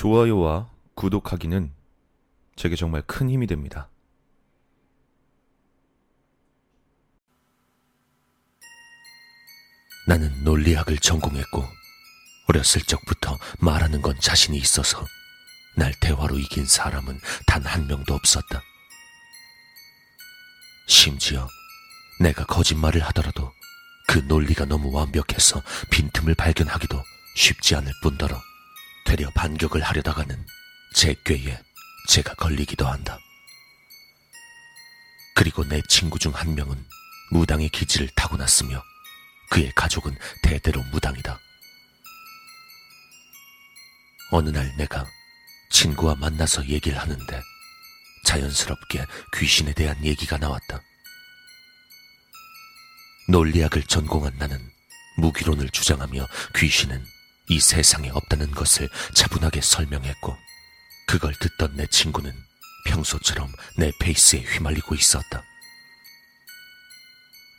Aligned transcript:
좋아요와 0.00 0.70
구독하기는 0.94 1.74
제게 2.56 2.74
정말 2.74 3.02
큰 3.02 3.28
힘이 3.28 3.46
됩니다. 3.46 3.90
나는 10.08 10.42
논리학을 10.42 10.96
전공했고 11.00 11.62
어렸을 12.48 12.80
적부터 12.80 13.36
말하는 13.58 14.00
건 14.00 14.18
자신이 14.18 14.56
있어서 14.56 15.04
날 15.76 15.92
대화로 16.00 16.38
이긴 16.38 16.64
사람은 16.64 17.20
단 17.46 17.66
한 17.66 17.86
명도 17.86 18.14
없었다. 18.14 18.62
심지어 20.88 21.46
내가 22.20 22.46
거짓말을 22.46 23.02
하더라도 23.08 23.52
그 24.08 24.20
논리가 24.20 24.64
너무 24.64 24.90
완벽해서 24.92 25.62
빈틈을 25.90 26.36
발견하기도 26.36 27.02
쉽지 27.36 27.76
않을 27.76 27.92
뿐더러 28.02 28.40
되려 29.04 29.30
반격을 29.30 29.82
하려다가는 29.82 30.46
제 30.94 31.14
꾀에 31.24 31.58
제가 32.08 32.34
걸리기도 32.34 32.86
한다. 32.86 33.18
그리고 35.34 35.64
내 35.64 35.80
친구 35.88 36.18
중 36.18 36.32
한 36.34 36.54
명은 36.54 36.84
무당의 37.30 37.68
기질을 37.70 38.08
타고났으며 38.16 38.82
그의 39.50 39.72
가족은 39.74 40.16
대대로 40.42 40.82
무당이다. 40.92 41.38
어느 44.32 44.50
날 44.50 44.74
내가 44.76 45.06
친구와 45.70 46.14
만나서 46.16 46.66
얘기를 46.66 46.98
하는데 46.98 47.42
자연스럽게 48.24 49.06
귀신에 49.36 49.72
대한 49.72 50.04
얘기가 50.04 50.36
나왔다. 50.38 50.82
논리학을 53.28 53.84
전공한 53.84 54.36
나는 54.38 54.70
무기론을 55.18 55.70
주장하며 55.70 56.26
귀신은 56.56 57.04
이 57.50 57.58
세상에 57.58 58.08
없다는 58.10 58.52
것을 58.52 58.88
차분하게 59.12 59.60
설명했고 59.60 60.38
그걸 61.08 61.34
듣던 61.34 61.74
내 61.74 61.84
친구는 61.88 62.32
평소처럼 62.86 63.52
내 63.76 63.90
페이스에 63.98 64.40
휘말리고 64.40 64.94
있었다. 64.94 65.42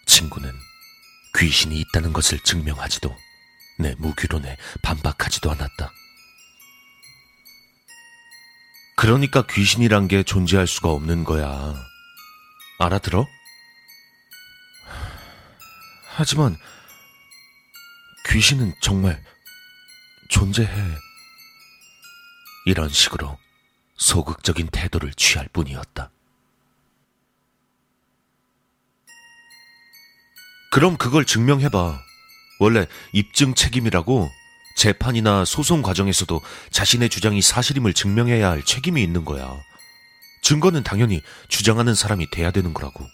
친구는 0.06 0.50
귀신이 1.38 1.78
있다는 1.82 2.14
것을 2.14 2.40
증명하지도 2.40 3.14
내 3.80 3.94
무기론에 3.98 4.56
반박하지도 4.82 5.52
않았다. 5.52 5.92
그러니까 8.96 9.46
귀신이란 9.46 10.08
게 10.08 10.24
존재할 10.24 10.68
수가 10.68 10.90
없는 10.90 11.26
거야. 11.26 11.76
알아들어? 12.80 13.28
하지만 16.08 16.56
귀신은 18.30 18.74
정말 18.82 19.22
존재해. 20.32 20.70
이런 22.66 22.90
식으로 22.90 23.38
소극적인 23.98 24.70
태도를 24.72 25.14
취할 25.14 25.48
뿐이었다. 25.50 26.10
그럼 30.72 30.98
그걸 30.98 31.26
증명해봐. 31.26 32.00
원래 32.60 32.88
입증 33.12 33.54
책임이라고 33.54 34.30
재판이나 34.78 35.44
소송 35.44 35.82
과정에서도 35.82 36.42
자신의 36.72 37.10
주장이 37.10 37.42
사실임을 37.42 37.94
증명해야 37.94 38.50
할 38.50 38.64
책임이 38.64 39.04
있는 39.04 39.26
거야. 39.26 39.62
증거는 40.44 40.84
당연히 40.84 41.22
주장하는 41.50 41.94
사람이 41.94 42.32
돼야 42.32 42.52
되는 42.52 42.74
거라고. 42.74 43.06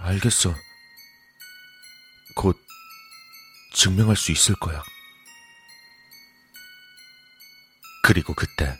알겠어. 0.00 0.54
곧 2.34 2.58
증명할 3.74 4.16
수 4.16 4.32
있을 4.32 4.54
거야. 4.56 4.82
그리고 8.02 8.34
그때 8.34 8.76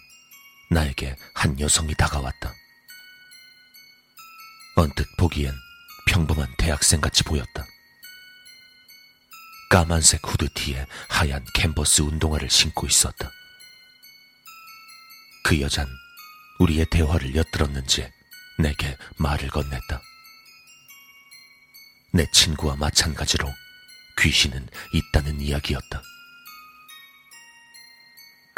나에게 0.70 1.17
한 1.34 1.59
여성이 1.61 1.95
다가왔다. 1.95 2.53
언뜻 4.75 5.06
보기엔 5.17 5.55
평범한 6.06 6.52
대학생 6.58 7.01
같이 7.01 7.23
보였다. 7.23 7.67
까만색 9.70 10.20
후드티에 10.27 10.86
하얀 11.08 11.45
캔버스 11.55 12.02
운동화를 12.02 12.51
신고 12.51 12.86
있었다. 12.86 13.30
그 15.45 15.61
여잔 15.61 15.89
우리의 16.58 16.86
대화를 16.91 17.35
엿들었는지 17.35 18.11
내게 18.58 18.96
말을 19.19 19.48
건넸다. 19.48 20.01
내 22.13 22.27
친구와 22.33 22.77
마찬가지로 22.77 23.48
귀신은 24.19 24.69
있다는 24.92 25.41
이야기였다. 25.41 25.92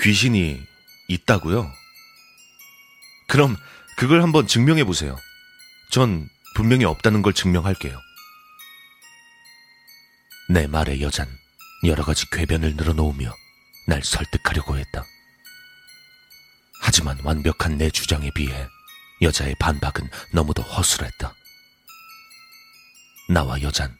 귀신이 0.04 0.62
있다고요? 1.08 1.72
그럼 3.26 3.56
그걸 3.96 4.22
한번 4.22 4.46
증명해 4.46 4.84
보세요. 4.84 5.16
전 5.90 6.28
분명히 6.54 6.84
없다는 6.84 7.22
걸 7.22 7.32
증명할게요. 7.32 7.98
내 10.50 10.66
말에 10.66 11.00
여잔 11.00 11.26
여러 11.86 12.04
가지 12.04 12.28
궤변을 12.28 12.76
늘어놓으며 12.76 13.34
날 13.86 14.04
설득하려고 14.04 14.76
했다. 14.76 15.06
하지만 16.82 17.18
완벽한 17.24 17.78
내 17.78 17.88
주장에 17.88 18.30
비해 18.34 18.68
여자의 19.22 19.54
반박은 19.58 20.10
너무도 20.34 20.60
허술했다. 20.60 21.34
나와 23.30 23.62
여잔 23.62 23.96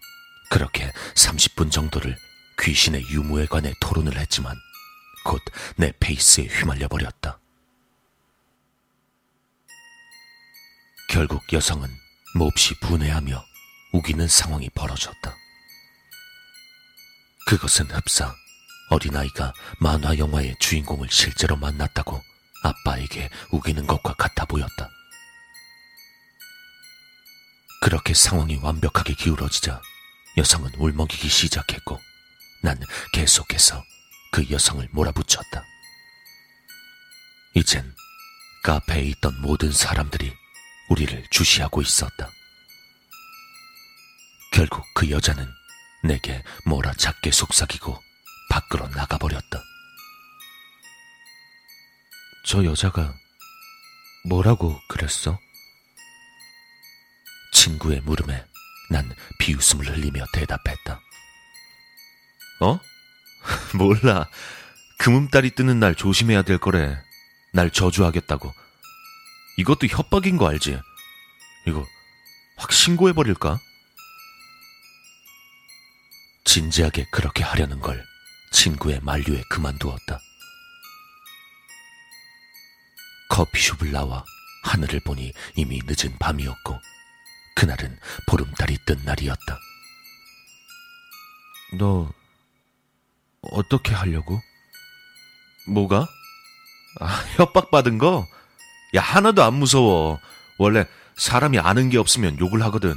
그렇게 0.51 0.93
30분 1.15 1.73
정도를 1.73 2.15
귀신의 2.61 3.09
유무에 3.09 3.47
관해 3.47 3.73
토론을 3.81 4.19
했지만 4.19 4.55
곧 5.25 5.43
내 5.77 5.93
페이스에 5.99 6.45
휘말려 6.47 6.89
버렸다. 6.89 7.39
결국 11.09 11.41
여성은 11.53 11.89
몹시 12.37 12.75
분해하며 12.81 13.45
우기는 13.93 14.27
상황이 14.27 14.69
벌어졌다. 14.71 15.37
그것은 17.47 17.87
흡사 17.91 18.35
어린아이가 18.91 19.53
만화 19.81 20.17
영화의 20.19 20.57
주인공을 20.59 21.09
실제로 21.11 21.57
만났다고 21.57 22.21
아빠에게 22.63 23.31
우기는 23.51 23.87
것과 23.87 24.15
같아 24.15 24.45
보였다. 24.45 24.91
그렇게 27.81 28.15
상황이 28.15 28.57
완벽하게 28.57 29.15
기울어지자 29.15 29.81
여성은 30.39 30.73
울먹이기 30.79 31.29
시작했고 31.29 32.01
난 32.63 32.81
계속해서 33.13 33.85
그 34.35 34.45
여성을 34.51 34.89
몰아붙였다. 34.91 35.65
이젠 37.55 37.95
카페에 38.65 39.03
있던 39.03 39.41
모든 39.41 39.71
사람들이 39.71 40.35
우리를 40.89 41.25
주시하고 41.31 41.81
있었다. 41.81 42.29
결국 44.53 44.85
그 44.93 45.09
여자는 45.09 45.49
내게 46.03 46.43
몰아잡게 46.67 47.31
속삭이고 47.31 47.97
밖으로 48.51 48.89
나가버렸다. 48.89 49.63
저 52.45 52.65
여자가 52.65 53.15
뭐라고 54.25 54.81
그랬어? 54.89 55.39
친구의 57.53 58.01
물음에 58.01 58.45
난 58.91 59.15
비웃음을 59.39 59.97
흘리며 59.97 60.25
대답했다. 60.33 61.01
어? 62.63 62.81
몰라. 63.75 64.29
금음달이 64.99 65.55
뜨는 65.55 65.81
날 65.81 65.95
조심해야 65.95 66.43
될 66.43 66.59
거래. 66.59 66.97
날 67.53 67.71
저주하겠다고. 67.71 68.53
이것도 69.59 69.87
협박인 69.87 70.37
거 70.37 70.49
알지? 70.49 70.81
이거 71.67 71.87
확 72.57 72.73
신고해버릴까? 72.73 73.59
진지하게 76.45 77.07
그렇게 77.11 77.43
하려는 77.43 77.81
걸 77.81 78.05
친구의 78.53 79.01
만류에 79.03 79.43
그만두었다. 79.49 80.21
커피숍을 83.31 83.91
나와 83.91 84.25
하늘을 84.63 85.01
보니 85.01 85.33
이미 85.57 85.81
늦은 85.85 86.17
밤이었고 86.19 86.81
그날은 87.57 87.99
보름달이 88.29 88.79
뜬 88.87 89.05
날이었다. 89.05 89.59
너 91.79 92.13
어떻게 93.51 93.95
하려고? 93.95 94.41
뭐가? 95.67 96.07
아, 97.01 97.07
협박받은 97.37 97.99
거? 97.99 98.27
야, 98.95 99.01
하나도 99.01 99.43
안 99.43 99.55
무서워. 99.55 100.21
원래 100.59 100.87
사람이 101.17 101.59
아는 101.59 101.91
게 101.91 101.99
없으면 101.99 102.39
욕을 102.39 102.63
하거든. 102.65 102.95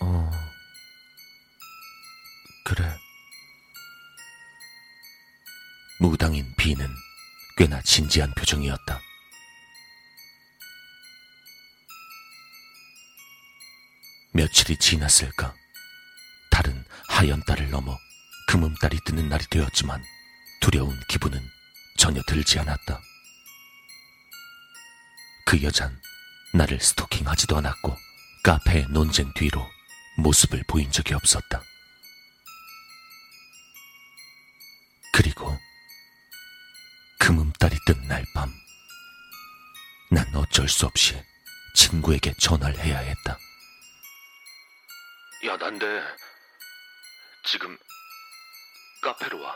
어, 0.00 0.30
그래. 2.64 2.84
무당인 6.00 6.52
비는 6.56 6.88
꽤나 7.56 7.80
진지한 7.82 8.32
표정이었다. 8.34 9.00
며칠이 14.32 14.76
지났을까? 14.78 15.54
달은 16.50 16.84
하얀 17.08 17.42
달을 17.44 17.70
넘어 17.70 17.96
금음달이 18.48 19.00
뜨는 19.04 19.28
날이 19.28 19.44
되었지만 19.50 20.02
두려운 20.60 20.98
기분은 21.08 21.40
전혀 21.96 22.20
들지 22.22 22.58
않았다. 22.58 23.00
그 25.46 25.62
여잔 25.62 26.00
나를 26.54 26.80
스토킹하지도 26.80 27.56
않았고 27.58 27.96
카페의 28.44 28.86
논쟁 28.90 29.32
뒤로 29.34 29.66
모습을 30.18 30.62
보인 30.68 30.90
적이 30.90 31.14
없었다. 31.14 31.62
그리고 35.12 35.56
금음달이 37.20 37.76
뜬 37.86 37.94
날 38.08 38.24
밤, 38.34 38.52
난 40.10 40.26
어쩔 40.34 40.68
수 40.68 40.84
없이 40.86 41.20
친구에게 41.74 42.34
전화를 42.38 42.78
해야 42.80 42.98
했다. 42.98 43.38
야, 45.46 45.56
난데 45.56 45.86
지금 47.44 47.76
카페로 49.04 49.38
와. 49.38 49.54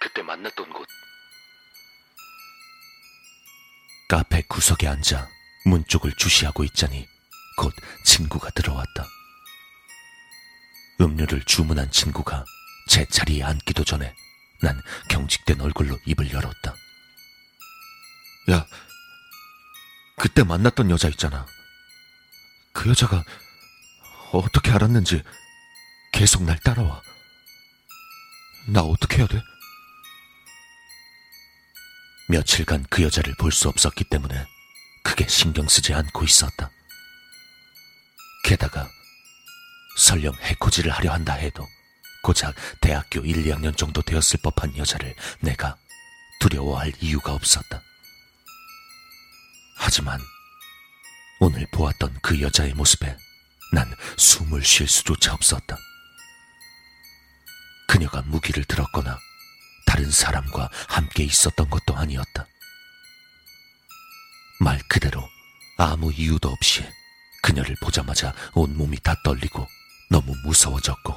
그때 0.00 0.22
만났던 0.22 0.72
곳. 0.72 0.88
카페 4.08 4.42
구석에 4.48 4.88
앉아 4.88 5.28
문 5.66 5.84
쪽을 5.86 6.12
주시하고 6.16 6.64
있자니 6.64 7.06
곧 7.56 7.72
친구가 8.04 8.50
들어왔다. 8.50 9.06
음료를 11.00 11.44
주문한 11.44 11.92
친구가 11.92 12.44
제 12.88 13.04
자리에 13.04 13.44
앉기도 13.44 13.84
전에 13.84 14.12
난 14.62 14.82
경직된 15.10 15.60
얼굴로 15.60 15.96
입을 16.06 16.32
열었다. 16.32 16.74
야, 18.50 18.66
그때 20.16 20.42
만났던 20.42 20.90
여자 20.90 21.06
있잖아. 21.06 21.46
그 22.72 22.90
여자가 22.90 23.22
어떻게 24.32 24.72
알았는지 24.72 25.22
계속 26.12 26.42
날 26.42 26.58
따라와. 26.58 27.00
나 28.68 28.82
어떻게 28.82 29.18
해야 29.18 29.26
돼? 29.26 29.42
며칠간 32.28 32.84
그 32.90 33.02
여자를 33.02 33.34
볼 33.38 33.50
수 33.50 33.68
없었기 33.68 34.04
때문에 34.04 34.44
크게 35.02 35.26
신경 35.26 35.66
쓰지 35.66 35.94
않고 35.94 36.24
있었다. 36.24 36.70
게다가 38.44 38.86
설령 39.96 40.34
해코지를 40.34 40.90
하려 40.92 41.12
한다 41.12 41.32
해도 41.32 41.66
고작 42.22 42.54
대학교 42.80 43.20
1, 43.20 43.44
2학년 43.44 43.74
정도 43.76 44.02
되었을 44.02 44.40
법한 44.42 44.76
여자를 44.76 45.14
내가 45.40 45.76
두려워할 46.40 46.92
이유가 47.00 47.32
없었다. 47.32 47.82
하지만 49.78 50.20
오늘 51.40 51.66
보았던 51.72 52.18
그 52.20 52.40
여자의 52.42 52.74
모습에 52.74 53.16
난 53.72 53.94
숨을 54.18 54.62
쉴 54.62 54.86
수조차 54.86 55.32
없었다. 55.32 55.78
그녀가 57.88 58.22
무기를 58.22 58.64
들었거나 58.64 59.18
다른 59.86 60.10
사람과 60.10 60.68
함께 60.88 61.24
있었던 61.24 61.68
것도 61.70 61.96
아니었다. 61.96 62.46
말 64.60 64.78
그대로 64.88 65.28
아무 65.78 66.12
이유도 66.12 66.48
없이 66.50 66.84
그녀를 67.42 67.74
보자마자 67.80 68.34
온몸이 68.54 68.98
다 69.00 69.14
떨리고 69.24 69.66
너무 70.10 70.34
무서워졌고 70.44 71.16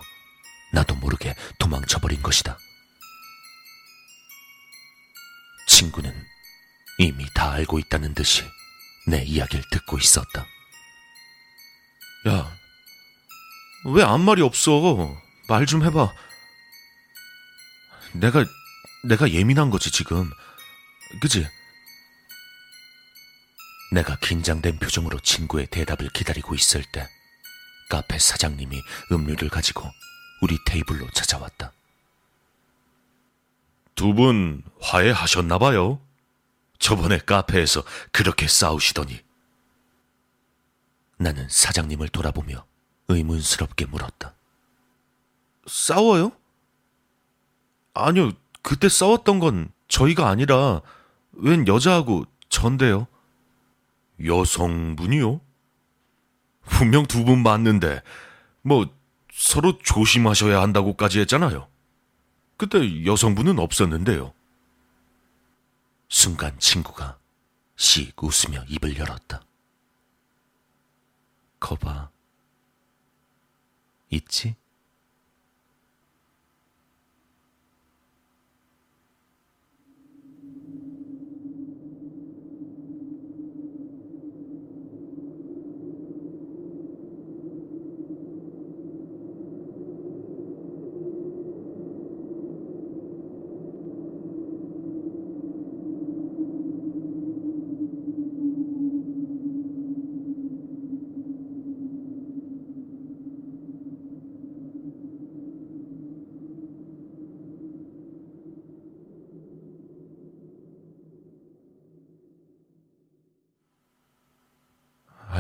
나도 0.74 0.96
모르게 0.96 1.36
도망쳐버린 1.60 2.22
것이다. 2.24 2.58
친구는 5.68 6.26
이미 7.00 7.26
다 7.34 7.52
알고 7.52 7.80
있다는 7.80 8.14
듯이 8.14 8.44
내 9.08 9.24
이야기를 9.24 9.66
듣고 9.72 9.98
있었다. 9.98 10.46
야, 12.28 12.56
왜 13.86 14.04
아무 14.04 14.24
말이 14.24 14.42
없어? 14.42 15.18
말 15.50 15.66
좀 15.66 15.84
해봐. 15.84 16.14
내가, 18.14 18.46
내가 19.04 19.30
예민한 19.32 19.70
거지, 19.70 19.92
지금. 19.92 20.30
그지? 21.22 21.48
내가 23.94 24.16
긴장된 24.18 24.80
표정으로 24.80 25.20
친구의 25.20 25.68
대답을 25.68 26.10
기다리고 26.10 26.56
있을 26.56 26.84
때 26.94 27.08
카페 27.90 28.18
사장님이 28.18 28.82
음료를 29.12 29.50
가지고 29.50 29.90
우리 30.42 30.58
테이블로 30.66 31.10
찾아왔다. 31.12 31.74
두 33.96 34.14
분 34.14 34.64
화해하셨나 34.80 35.58
봐요. 35.60 36.00
저번에 36.80 37.20
카페에서 37.20 37.84
그렇게 38.12 38.48
싸우시더니. 38.48 39.22
나는 41.18 41.48
사장님을 41.50 42.08
돌아보며 42.10 42.66
의문스럽게 43.10 43.86
물었다. 43.86 44.34
싸워요? 45.68 46.32
아니요, 47.94 48.32
그때 48.62 48.90
싸웠던 48.90 49.40
건 49.40 49.72
저희가 49.88 50.30
아니라 50.30 50.82
웬 51.34 51.68
여자하고 51.68 52.26
전데요. 52.50 53.08
여성분이요? 54.24 55.42
분명 56.64 57.06
두 57.06 57.26
분 57.26 57.42
맞는데 57.44 58.02
뭐 58.62 58.88
서로 59.34 59.78
조심하셔야 59.80 60.62
한다고까지 60.62 61.20
했잖아요. 61.22 61.68
그때 62.58 63.06
여성분은 63.06 63.58
없었는데요. 63.60 64.34
순간 66.10 66.58
친구가 66.60 67.18
씩 67.76 68.14
웃으며 68.22 68.64
입을 68.68 68.98
열었다. 68.98 69.42
거봐. 71.60 72.10
있지? 74.12 74.56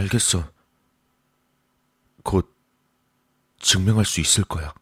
알겠어. 0.01 0.51
곧 2.23 2.55
증명할 3.59 4.05
수 4.05 4.19
있을 4.19 4.43
거야. 4.43 4.73